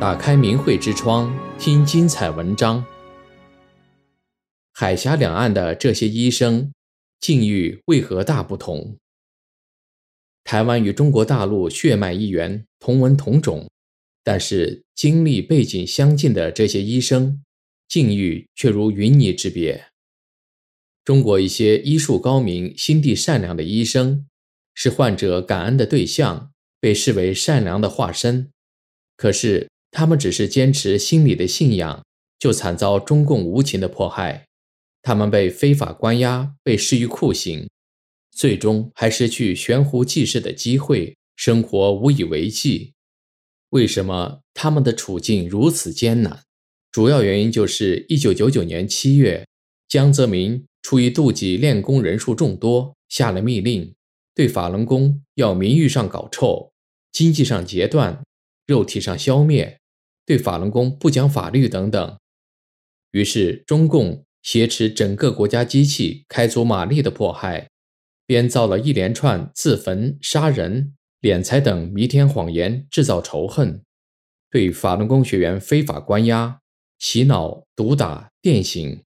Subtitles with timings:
[0.00, 2.86] 打开明慧之窗，听精彩文章。
[4.72, 6.72] 海峡两岸的这些医生，
[7.18, 8.96] 境遇为何大不同？
[10.44, 13.68] 台湾与中国大陆血脉一源，同文同种，
[14.22, 17.42] 但是经历背景相近的这些医生，
[17.88, 19.86] 境遇却如云泥之别。
[21.04, 24.28] 中国一些医术高明、心地善良的医生，
[24.74, 28.52] 是患者感恩的对象，被视为善良的化身。
[29.16, 32.04] 可是，他们只是坚持心里的信仰，
[32.38, 34.46] 就惨遭中共无情的迫害。
[35.02, 37.68] 他们被非法关押，被施于酷刑，
[38.30, 42.92] 最终还失去悬壶济世的机会，生活无以为继。
[43.70, 46.42] 为什么他们的处境如此艰难？
[46.90, 49.46] 主要原因就是一九九九年七月，
[49.88, 53.94] 江泽民出于妒忌练功人数众多，下了密令，
[54.34, 56.70] 对法轮功要名誉上搞臭，
[57.10, 58.22] 经济上截断。
[58.66, 59.77] 肉体上消灭，
[60.28, 62.18] 对法轮功不讲法律等等，
[63.12, 67.70] 于是中共挟持整个国家机器，开足马力的迫害，
[68.26, 73.82] 编造了一连串自焚、杀人、敛财等弥天谎言，制造仇恨，
[74.50, 76.60] 对法轮功学员非法关押、
[76.98, 79.02] 洗脑、毒打、电刑，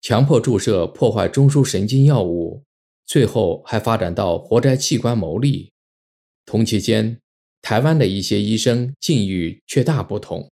[0.00, 2.64] 强迫注射破坏中枢神经药物，
[3.04, 5.70] 最后还发展到活摘器官牟利。
[6.46, 7.18] 同期间，
[7.60, 10.50] 台湾的一些医生境遇却大不同，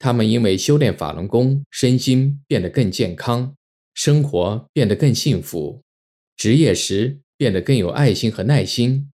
[0.00, 3.54] 他们因为修炼法轮功，身心变得更健康，
[3.92, 5.82] 生活变得更幸福，
[6.38, 9.10] 职业时变得更有爱心和耐心，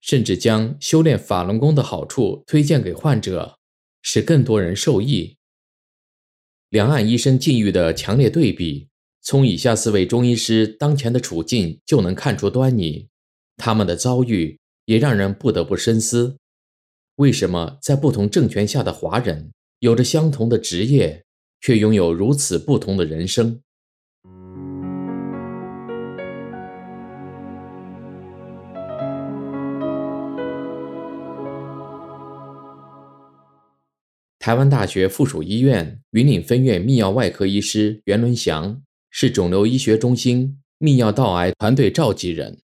[0.00, 3.58] 甚至将修炼法轮功的好处推荐给患者，
[4.02, 5.36] 使更多人受益。
[6.68, 8.88] 两岸医生境遇的强烈对比，
[9.20, 13.08] 从以下四位中医师当前的处境就能看出端倪，
[13.56, 16.36] 他们的遭遇也让人不得不深思。
[17.16, 21.24] 为什么在不同政权下的华人有着相同的职业，
[21.58, 23.62] 却拥有如此不同的人生？
[34.38, 42.60] 台湾大学附属医院云岭分院泌尿外科医师袁伦祥是肿瘤医学中心泌尿道癌团队召集人，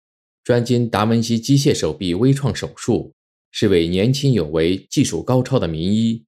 [0.45, 3.11] 专精达文西机械手臂微创手术。
[3.53, 6.23] 是位年轻有为、技术高超的名医。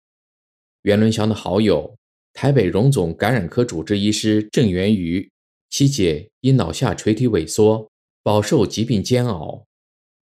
[0.84, 1.98] 袁伦祥的好友，
[2.34, 5.32] 台北荣总感染科主治医师郑元瑜，
[5.70, 7.90] 其姐因脑下垂体萎缩，
[8.22, 9.66] 饱受疾病煎熬，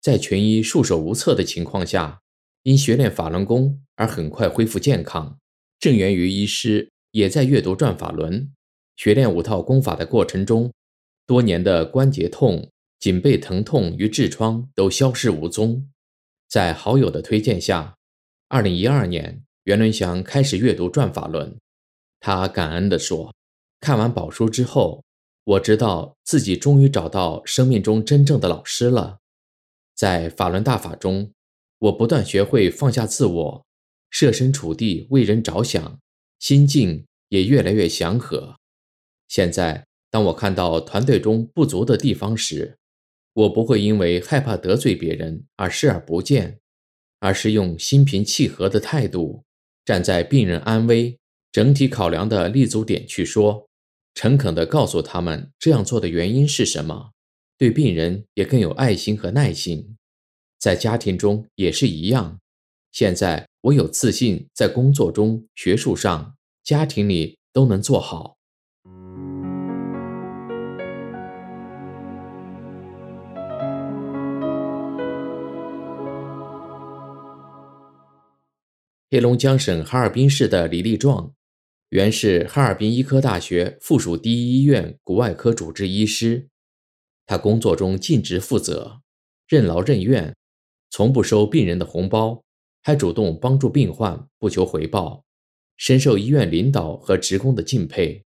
[0.01, 2.21] 在全医束手无策的情况下，
[2.63, 5.37] 因学练法轮功而很快恢复健康。
[5.79, 8.51] 郑元瑜医师也在阅读转法轮，
[8.95, 10.73] 学练五套功法的过程中，
[11.27, 15.87] 多年的关节痛、颈背疼痛与痔疮都消失无踪。
[16.49, 17.95] 在好友的推荐下，
[18.47, 21.51] 二零一二年，袁伦祥开始阅读《转法轮》。
[22.21, 23.35] 他感恩地说
[23.81, 25.03] ：“看完宝书之后，
[25.43, 29.17] 我知道自己终于找到生命中真正的老师了。
[29.93, 31.33] 在法轮大法中，
[31.79, 33.65] 我不断学会放下自我，
[34.09, 35.99] 设身处地为人着想，
[36.39, 38.55] 心境也越来越祥和。
[39.27, 42.77] 现在，当我看到团队中不足的地方时，
[43.33, 46.61] 我不会因为害怕得罪别人而视而不见，
[47.19, 49.43] 而是用心平气和的态度，
[49.87, 51.17] 站在病人安危、
[51.49, 53.65] 整体考量的立足点去说，
[54.13, 57.11] 诚恳的告诉他们这样做的原因是什么，
[57.57, 59.95] 对病人也更有爱心和耐心。
[60.59, 62.37] 在家庭中也是一样。
[62.91, 68.36] 现在我有自信，在工作中、学术上、家庭里都能做好。
[79.09, 81.33] 黑龙江省哈尔滨市的李立壮，
[81.91, 86.49] 原是哈尔滨医科大学附属第一医院骨外科主治医师。
[87.25, 88.99] 他工作中尽职负责，
[89.47, 90.35] 任劳任怨，
[90.89, 92.43] 从不收病人的红包，
[92.83, 95.23] 还主动帮助病患，不求回报，
[95.77, 98.25] 深受医院领导和职工的敬佩。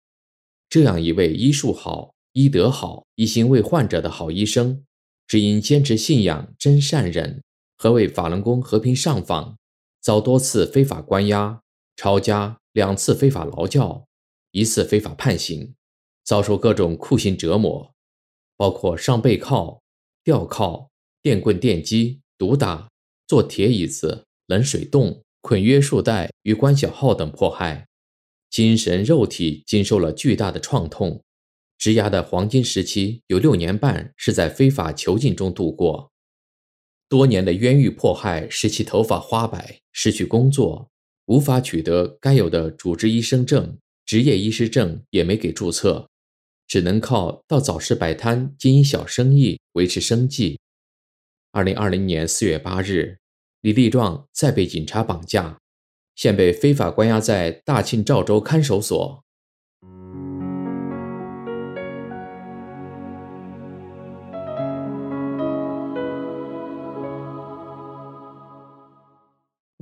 [0.69, 4.85] 这样一位医术好、医德好、一心为患者的好医生，
[5.29, 7.45] 只因坚持信仰、真善忍
[7.77, 9.57] 和为法轮功和平上访。
[10.05, 11.63] 遭多次非法关押、
[11.97, 14.07] 抄家，两次非法劳教，
[14.51, 15.75] 一次非法判刑，
[16.23, 17.95] 遭受各种酷刑折磨，
[18.55, 19.81] 包括上背铐、
[20.23, 20.91] 吊铐、
[21.23, 22.91] 电棍电击、毒打、
[23.27, 27.87] 坐铁椅子、冷水冻、捆约束带与关小号等迫害，
[28.51, 31.23] 精神肉体经受了巨大的创痛。
[31.79, 36.11] 职涯的黄金时期有六年半是在非法囚禁中度过。
[37.15, 40.91] 多年的冤狱迫害使其头发花白，失去工作，
[41.27, 46.11] 无法取得该有的主治医生证、执业医师证，也没给注册，
[46.67, 50.59] 只能靠到早市摆摊经营小生意维持生计。
[51.53, 53.19] 二零二零年四月八日，
[53.61, 55.61] 李立壮再被警察绑架，
[56.17, 59.24] 现被非法关押在大庆肇州看守所。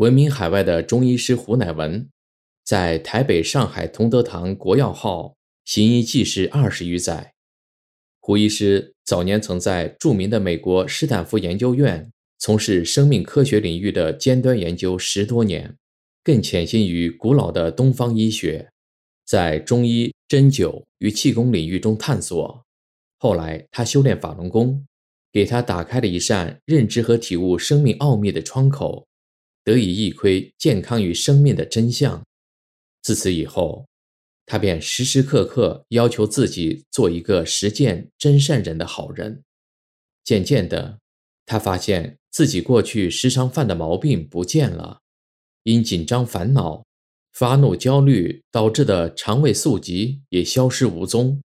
[0.03, 2.09] 闻名海外的中医师胡乃文，
[2.65, 7.35] 在台北、上海同德堂国药号行医济世二十余载。
[8.19, 12.11] 胡医师早年曾在著名的美国斯坦福研究院
[12.41, 15.77] 从事生命科学领域的尖端研究十多年，
[16.25, 18.71] 更潜心于古老的东方医学，
[19.25, 22.65] 在中医、针灸与气功领域中探索。
[23.19, 24.85] 后来，他修炼法轮功，
[25.31, 29.07] 给他打开了一扇认知和体悟生命奥秘的窗口。
[29.65, 32.23] 得以一窥健康与生命的真相。
[33.03, 33.87] 自此以后，
[34.47, 39.43] 他便时时刻刻要求自己做一个实践真善人的好人。
[40.25, 40.99] 渐渐的，
[41.47, 45.01] 他发现自己过去时常犯的毛病不见了，
[45.65, 46.85] 因紧张烦恼、
[47.33, 51.43] 发怒焦虑导致的肠胃宿疾也消失无踪。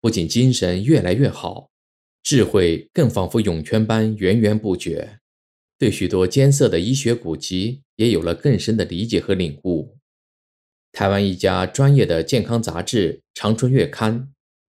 [0.00, 1.70] 不仅精神越来越好，
[2.22, 5.18] 智慧更仿佛涌泉般源源不绝。
[5.78, 9.96] 对许多艰涩的医学古籍也有了更深的理解和领悟。
[10.92, 14.20] 台湾一家专业的健康杂志《长春月刊》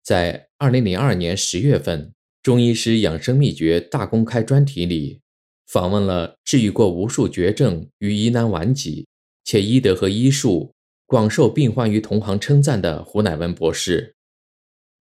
[0.03, 2.09] 在二零零二年十月份
[2.43, 5.19] 《中医师养生秘诀大公开》专题里，
[5.65, 9.07] 访问了治愈过无数绝症与疑难顽疾，
[9.43, 10.71] 且医德和医术
[11.07, 14.13] 广受病患与同行称赞的胡乃文博士。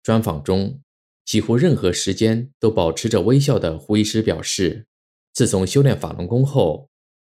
[0.03, 0.79] 专访中，
[1.25, 4.85] 几乎任何时间都保持着微笑的胡医师表示。
[5.37, 6.89] 自从修炼法轮功后，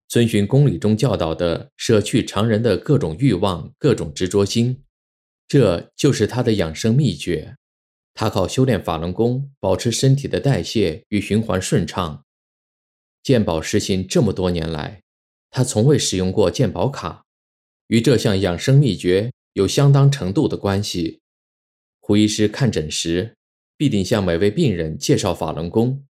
[0.07, 4.83] 遵循公理中教导的舍去常人的各种欲望、各种执着心，
[5.47, 7.55] 这就是他的养生秘诀。
[8.13, 12.23] 他靠修炼法轮功保持身体的代谢与循环顺畅。
[13.23, 15.01] 鉴宝实行这么多年来，
[15.49, 17.25] 他从未使用过鉴宝卡，
[17.87, 21.21] 与这项养生秘诀有相当程度的关系。
[21.99, 23.35] 胡医师看诊时，
[23.75, 26.06] 必定向每位病人介绍法轮功。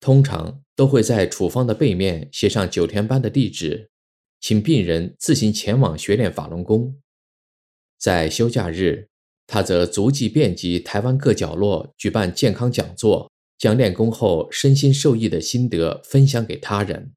[0.00, 3.90] 通常都会在处方的背面写上九天班的地址，
[4.40, 6.96] 请病人自行前往学练法轮功。
[7.98, 9.08] 在休假日，
[9.46, 17.12] 他则足迹遍及台湾各角落，举办健康讲座，将练功后身心受益的心得分享给他人。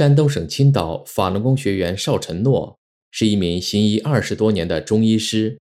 [0.00, 2.78] 山东省青岛法轮功学员邵承诺
[3.10, 5.60] 是一名行医二十多年的中医师，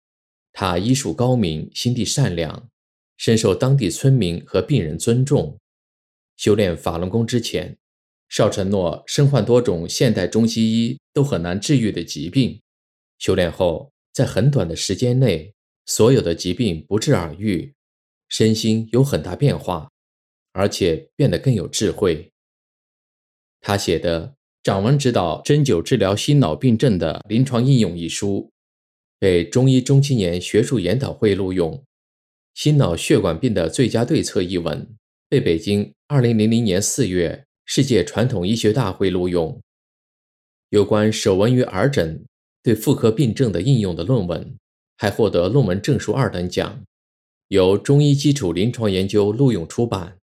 [0.54, 2.70] 他医术高明，心地善良，
[3.18, 5.58] 深受当地村民和病人尊重。
[6.36, 7.80] 修炼法轮功之前，
[8.30, 12.62] 邵承诺身患多种现代中西医都很难治愈的疾病。
[13.18, 15.52] 修炼后，在很短的时间内，
[15.88, 17.74] 所有的疾病不治而愈，
[18.30, 19.90] 身心有很大变化，
[20.54, 22.32] 而且变得更有智慧。
[23.62, 24.28] 他写的
[24.64, 28.50] 《掌纹指导针灸治疗心脑病症的临床应用》一书，
[29.20, 31.72] 被中医中青年学术研讨会录用；
[32.54, 34.88] 《心脑血管病的最佳对策》一文，
[35.28, 39.60] 被北京2000年4月世界传统医学大会录用。
[40.70, 42.26] 有关手纹与耳诊
[42.62, 44.58] 对妇科病症的应用的论文，
[44.98, 46.84] 还获得论文证书二等奖，
[47.48, 50.18] 由中医基础临床研究录用出版。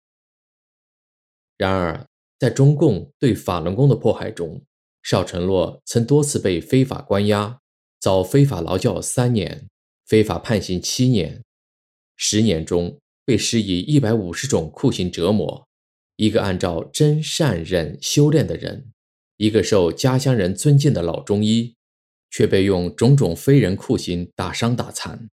[1.58, 2.06] 然而，
[2.44, 4.62] 在中共对法轮功的迫害中，
[5.02, 7.62] 邵承洛曾多次被非法关押，
[8.02, 9.70] 遭非法劳教三年，
[10.06, 11.42] 非法判刑七年，
[12.18, 15.66] 十年中被施以一百五十种酷刑折磨。
[16.18, 18.92] 一个按照真善忍修炼的人，
[19.38, 21.76] 一个受家乡人尊敬的老中医，
[22.30, 25.30] 却被用种种非人酷刑打伤打残。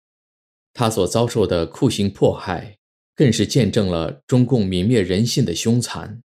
[0.73, 2.77] 他所遭受的酷刑迫害，
[3.15, 6.21] 更是见证了中共泯灭人性的凶残。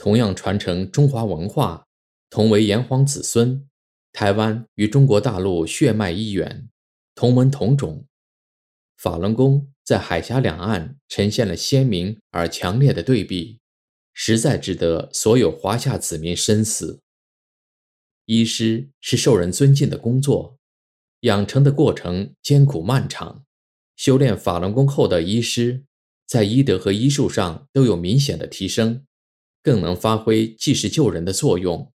[0.00, 1.86] 同样传承中华文化，
[2.30, 3.68] 同为炎黄子孙，
[4.14, 6.70] 台湾与中国大陆血脉一源，
[7.14, 8.06] 同文同种。
[8.96, 13.60] 法轮功在海峡两岸呈现了鲜明而强烈的对比，
[14.14, 17.02] 实在值得所有华夏子民深思。
[18.24, 20.56] 医师是受人尊敬的工作，
[21.20, 23.44] 养成的过程艰苦漫长。
[23.96, 25.84] 修炼法轮功后的医师，
[26.26, 29.04] 在医德和医术上都有明显的提升。
[29.62, 31.92] 更能发挥济世救人的作用，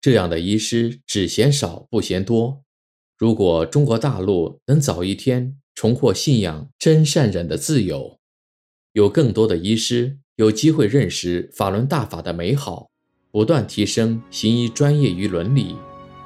[0.00, 2.62] 这样的医师只嫌少不嫌多。
[3.16, 8.18] 如果中国大陆能早一天重获信仰真善忍的自由，
[8.92, 12.90] 有更多的医师有机会认识法轮大法的美好，
[13.30, 15.76] 不断提升行医专业与伦理，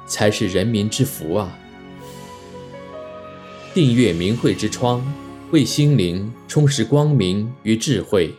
[0.05, 1.57] 才是人民之福啊！
[3.73, 5.01] 订阅明慧之窗，
[5.51, 8.33] 为心灵充实光明与智慧。